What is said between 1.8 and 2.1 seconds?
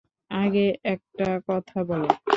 বলো।